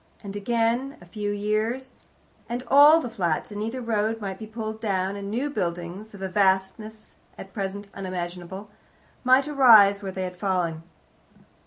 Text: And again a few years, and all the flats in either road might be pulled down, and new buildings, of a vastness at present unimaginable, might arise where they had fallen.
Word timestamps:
And 0.23 0.35
again 0.35 0.97
a 0.99 1.05
few 1.05 1.29
years, 1.29 1.91
and 2.49 2.63
all 2.69 2.99
the 2.99 3.07
flats 3.11 3.51
in 3.51 3.61
either 3.61 3.81
road 3.81 4.19
might 4.19 4.39
be 4.39 4.47
pulled 4.47 4.79
down, 4.81 5.15
and 5.15 5.29
new 5.29 5.47
buildings, 5.51 6.15
of 6.15 6.23
a 6.23 6.27
vastness 6.27 7.13
at 7.37 7.53
present 7.53 7.85
unimaginable, 7.93 8.71
might 9.23 9.47
arise 9.47 10.01
where 10.01 10.11
they 10.11 10.23
had 10.23 10.35
fallen. 10.37 10.81